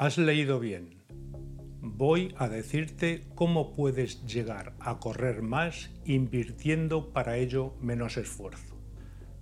[0.00, 0.94] Has leído bien.
[1.82, 8.80] Voy a decirte cómo puedes llegar a correr más invirtiendo para ello menos esfuerzo.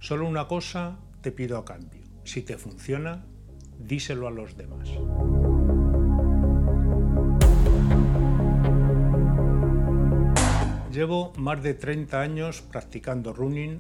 [0.01, 2.03] Solo una cosa te pido a cambio.
[2.25, 3.25] Si te funciona,
[3.79, 4.89] díselo a los demás.
[10.93, 13.79] Llevo más de 30 años practicando running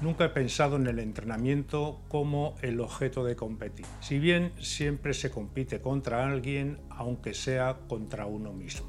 [0.00, 5.30] Nunca he pensado en el entrenamiento como el objeto de competir, si bien siempre se
[5.30, 8.86] compite contra alguien, aunque sea contra uno mismo.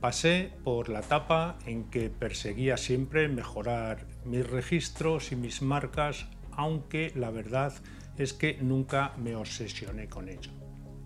[0.00, 7.12] Pasé por la etapa en que perseguía siempre mejorar mis registros y mis marcas, aunque
[7.14, 7.72] la verdad
[8.16, 10.50] es que nunca me obsesioné con ello.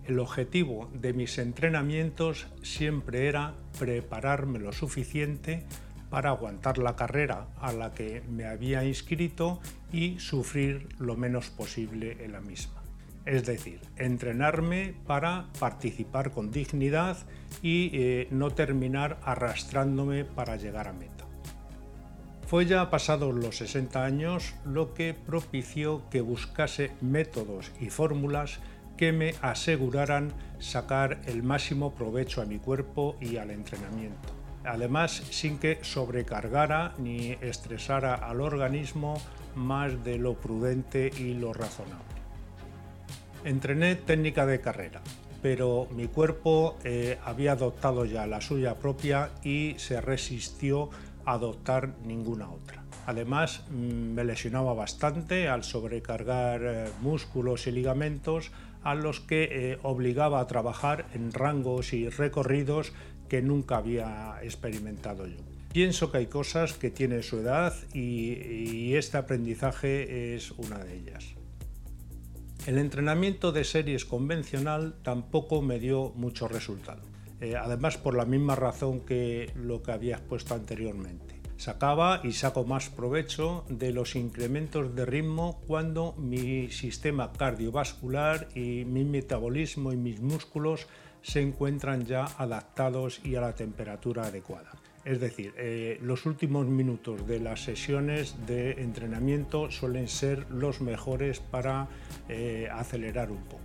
[0.05, 5.65] El objetivo de mis entrenamientos siempre era prepararme lo suficiente
[6.09, 9.59] para aguantar la carrera a la que me había inscrito
[9.91, 12.81] y sufrir lo menos posible en la misma.
[13.25, 17.17] Es decir, entrenarme para participar con dignidad
[17.61, 21.25] y eh, no terminar arrastrándome para llegar a meta.
[22.45, 28.59] Fue ya pasados los 60 años lo que propició que buscase métodos y fórmulas
[28.97, 34.34] que me aseguraran sacar el máximo provecho a mi cuerpo y al entrenamiento
[34.65, 39.21] además sin que sobrecargara ni estresara al organismo
[39.55, 42.03] más de lo prudente y lo razonable.
[43.43, 45.01] Entrené técnica de carrera,
[45.41, 50.89] pero mi cuerpo eh, había adoptado ya la suya propia y se resistió
[51.25, 52.83] a adoptar ninguna otra.
[53.05, 58.51] Además, mm, me lesionaba bastante al sobrecargar eh, músculos y ligamentos
[58.83, 62.93] a los que eh, obligaba a trabajar en rangos y recorridos
[63.27, 65.37] que nunca había experimentado yo.
[65.75, 71.25] Pienso que hay cosas que tienen su edad y, este aprendizaje es una de ellas.
[72.65, 77.01] El entrenamiento de series convencional tampoco me dio mucho resultado,
[77.41, 81.35] eh, además por la misma razón que lo que había expuesto anteriormente.
[81.57, 88.85] Sacaba y saco más provecho de los incrementos de ritmo cuando mi sistema cardiovascular y
[88.85, 90.87] mi metabolismo y mis músculos
[91.25, 94.69] se encuentran ya adaptados y a la temperatura adecuada.
[95.03, 101.39] Es decir, eh, los últimos minutos de las sesiones de entrenamiento suelen ser los mejores
[101.39, 101.87] para
[102.29, 103.63] eh, acelerar un poco.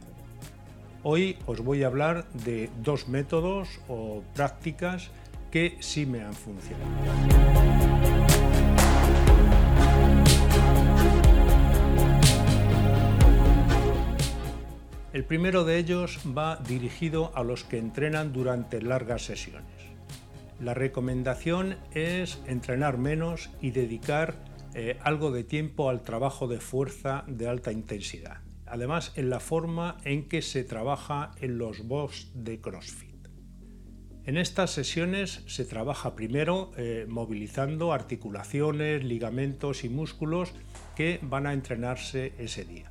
[1.02, 5.10] Hoy os voy a hablar de dos métodos o prácticas
[5.50, 7.79] que sí me han funcionado.
[15.20, 19.66] El primero de ellos va dirigido a los que entrenan durante largas sesiones.
[20.58, 24.42] La recomendación es entrenar menos y dedicar
[24.72, 28.38] eh, algo de tiempo al trabajo de fuerza de alta intensidad.
[28.64, 33.28] Además, en la forma en que se trabaja en los box de CrossFit.
[34.24, 40.54] En estas sesiones se trabaja primero eh, movilizando articulaciones, ligamentos y músculos
[40.96, 42.90] que van a entrenarse ese día.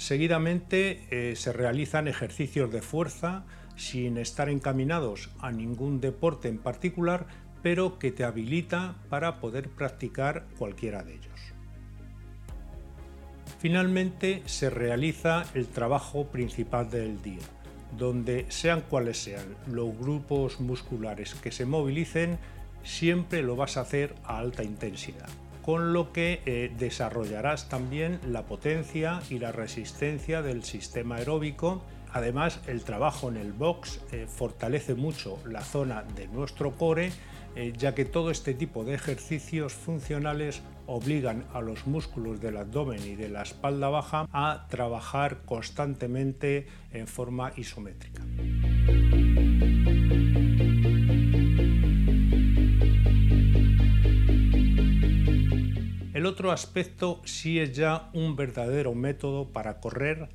[0.00, 3.44] Seguidamente eh, se realizan ejercicios de fuerza
[3.76, 7.26] sin estar encaminados a ningún deporte en particular,
[7.62, 11.40] pero que te habilita para poder practicar cualquiera de ellos.
[13.58, 17.44] Finalmente se realiza el trabajo principal del día,
[17.98, 22.38] donde sean cuales sean los grupos musculares que se movilicen,
[22.84, 25.28] siempre lo vas a hacer a alta intensidad
[25.70, 31.84] con lo que eh, desarrollarás también la potencia y la resistencia del sistema aeróbico.
[32.12, 37.12] Además, el trabajo en el box eh, fortalece mucho la zona de nuestro core,
[37.54, 43.06] eh, ya que todo este tipo de ejercicios funcionales obligan a los músculos del abdomen
[43.06, 48.24] y de la espalda baja a trabajar constantemente en forma isométrica.
[56.30, 60.28] Otro aspecto sí es ya un verdadero método para correr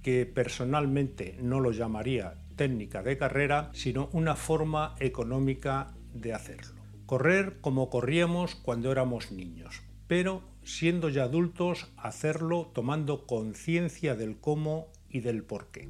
[0.00, 6.80] que personalmente no lo llamaría técnica de carrera, sino una forma económica de hacerlo.
[7.06, 14.92] Correr como corríamos cuando éramos niños, pero siendo ya adultos hacerlo tomando conciencia del cómo
[15.08, 15.88] y del por qué.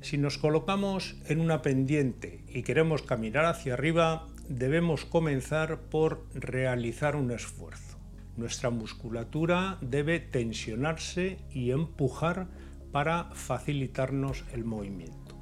[0.00, 7.14] Si nos colocamos en una pendiente y queremos caminar hacia arriba, debemos comenzar por realizar
[7.14, 7.95] un esfuerzo.
[8.36, 12.48] Nuestra musculatura debe tensionarse y empujar
[12.92, 15.36] para facilitarnos el movimiento.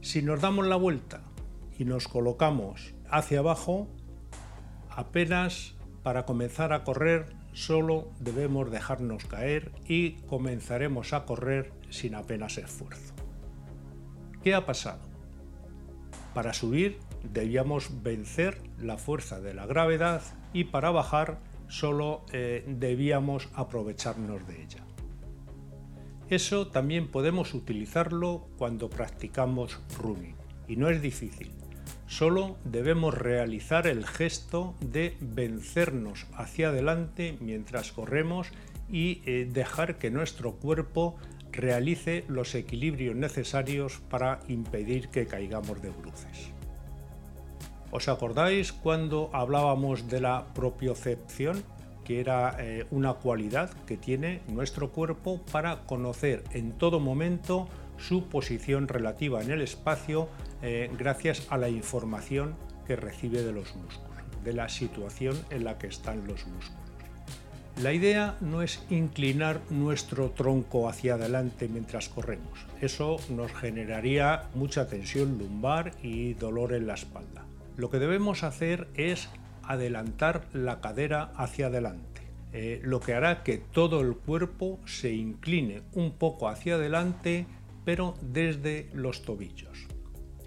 [0.00, 1.22] Si nos damos la vuelta
[1.78, 3.88] y nos colocamos hacia abajo,
[4.90, 12.58] apenas para comenzar a correr solo debemos dejarnos caer y comenzaremos a correr sin apenas
[12.58, 13.14] esfuerzo.
[14.42, 15.02] ¿Qué ha pasado?
[16.34, 20.22] Para subir debíamos vencer la fuerza de la gravedad
[20.52, 21.38] y para bajar
[21.68, 24.84] solo eh, debíamos aprovecharnos de ella.
[26.28, 30.34] Eso también podemos utilizarlo cuando practicamos running
[30.68, 31.50] y no es difícil.
[32.06, 38.48] Solo debemos realizar el gesto de vencernos hacia adelante mientras corremos
[38.90, 41.16] y eh, dejar que nuestro cuerpo
[41.52, 46.51] realice los equilibrios necesarios para impedir que caigamos de bruces.
[47.92, 51.62] ¿Os acordáis cuando hablábamos de la propiocepción?
[52.04, 58.24] que era eh, una cualidad que tiene nuestro cuerpo para conocer en todo momento su
[58.28, 60.28] posición relativa en el espacio
[60.62, 62.56] eh, gracias a la información
[62.88, 66.82] que recibe de los músculos, de la situación en la que están los músculos.
[67.80, 72.66] La idea no es inclinar nuestro tronco hacia adelante mientras corremos.
[72.80, 77.46] Eso nos generaría mucha tensión lumbar y dolor en la espalda.
[77.76, 79.28] Lo que debemos hacer es
[79.62, 82.22] adelantar la cadera hacia adelante,
[82.52, 87.46] eh, lo que hará que todo el cuerpo se incline un poco hacia adelante,
[87.84, 89.86] pero desde los tobillos.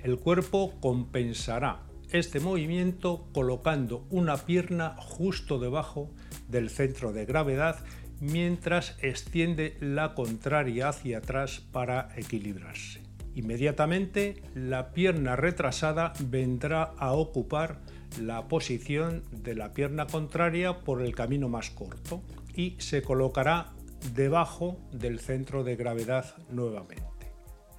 [0.03, 1.81] El cuerpo compensará
[2.11, 6.11] este movimiento colocando una pierna justo debajo
[6.47, 7.83] del centro de gravedad
[8.19, 13.04] mientras extiende la contraria hacia atrás para equilibrarse.
[13.35, 17.81] Inmediatamente la pierna retrasada vendrá a ocupar
[18.19, 22.23] la posición de la pierna contraria por el camino más corto
[22.55, 23.73] y se colocará
[24.13, 27.03] debajo del centro de gravedad nuevamente.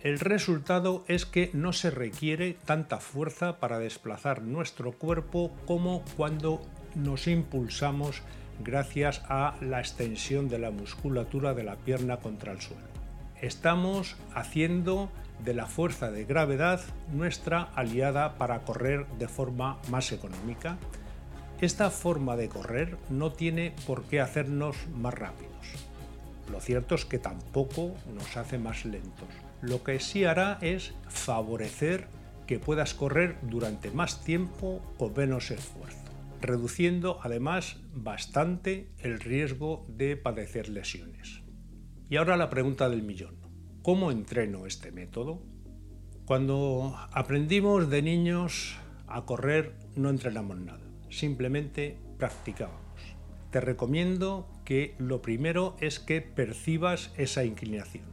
[0.00, 6.60] El resultado es que no se requiere tanta fuerza para desplazar nuestro cuerpo como cuando
[6.94, 8.22] nos impulsamos
[8.62, 12.95] gracias a la extensión de la musculatura de la pierna contra el suelo.
[13.42, 15.10] Estamos haciendo
[15.44, 16.80] de la fuerza de gravedad
[17.12, 20.78] nuestra aliada para correr de forma más económica.
[21.60, 25.52] Esta forma de correr no tiene por qué hacernos más rápidos.
[26.50, 29.28] Lo cierto es que tampoco nos hace más lentos.
[29.60, 32.08] Lo que sí hará es favorecer
[32.46, 35.98] que puedas correr durante más tiempo con menos esfuerzo,
[36.40, 41.45] reduciendo además bastante el riesgo de padecer lesiones.
[42.08, 43.34] Y ahora la pregunta del millón.
[43.82, 45.42] ¿Cómo entreno este método?
[46.24, 48.76] Cuando aprendimos de niños
[49.08, 52.80] a correr no entrenamos nada, simplemente practicábamos.
[53.50, 58.06] Te recomiendo que lo primero es que percibas esa inclinación.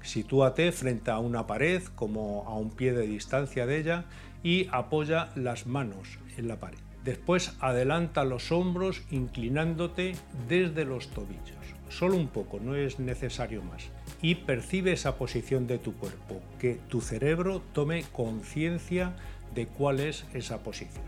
[0.00, 4.04] Sitúate frente a una pared como a un pie de distancia de ella
[4.44, 6.78] y apoya las manos en la pared.
[7.02, 10.14] Después adelanta los hombros inclinándote
[10.48, 11.77] desde los tobillos.
[11.88, 13.84] Solo un poco, no es necesario más
[14.20, 19.14] y percibe esa posición de tu cuerpo, que tu cerebro tome conciencia
[19.54, 21.04] de cuál es esa posición.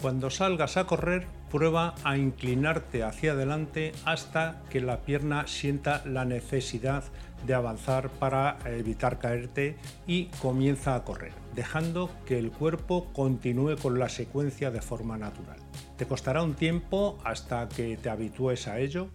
[0.00, 6.24] Cuando salgas a correr, prueba a inclinarte hacia adelante hasta que la pierna sienta la
[6.24, 7.04] necesidad
[7.46, 13.98] de avanzar para evitar caerte y comienza a correr, dejando que el cuerpo continúe con
[13.98, 15.58] la secuencia de forma natural.
[15.96, 19.10] Te costará un tiempo hasta que te habitúes a ello,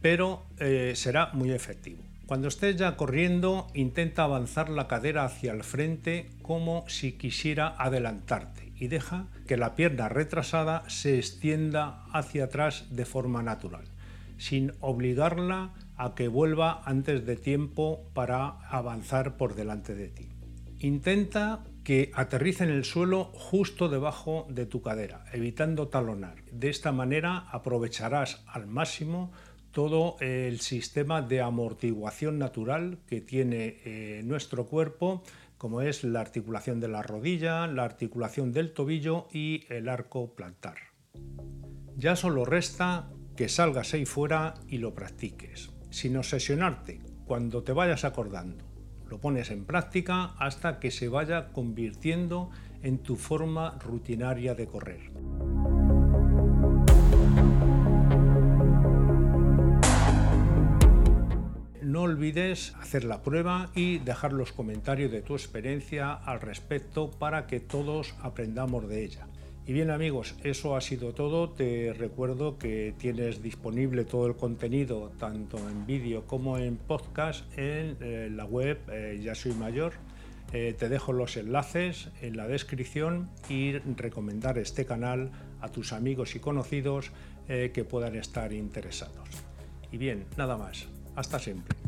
[0.00, 2.02] pero eh, será muy efectivo.
[2.26, 8.70] Cuando estés ya corriendo, intenta avanzar la cadera hacia el frente como si quisiera adelantarte
[8.76, 13.84] y deja que la pierna retrasada se extienda hacia atrás de forma natural,
[14.36, 20.28] sin obligarla a que vuelva antes de tiempo para avanzar por delante de ti.
[20.80, 26.44] Intenta que aterrice en el suelo justo debajo de tu cadera, evitando talonar.
[26.52, 29.32] De esta manera aprovecharás al máximo
[29.72, 35.22] todo el sistema de amortiguación natural que tiene eh, nuestro cuerpo,
[35.56, 40.76] como es la articulación de la rodilla, la articulación del tobillo y el arco plantar.
[41.96, 48.04] Ya solo resta que salgas ahí fuera y lo practiques, sin obsesionarte, cuando te vayas
[48.04, 48.64] acordando.
[49.08, 52.50] Lo pones en práctica hasta que se vaya convirtiendo
[52.82, 55.10] en tu forma rutinaria de correr.
[61.98, 67.48] No olvides hacer la prueba y dejar los comentarios de tu experiencia al respecto para
[67.48, 69.26] que todos aprendamos de ella.
[69.66, 71.48] Y bien amigos, eso ha sido todo.
[71.50, 77.96] Te recuerdo que tienes disponible todo el contenido, tanto en vídeo como en podcast, en
[78.00, 79.94] eh, la web eh, Ya Soy Mayor,
[80.52, 86.36] Eh, te dejo los enlaces en la descripción y recomendar este canal a tus amigos
[86.36, 87.10] y conocidos
[87.48, 89.28] que puedan estar interesados.
[89.90, 90.86] Y bien, nada más.
[91.16, 91.87] Hasta siempre.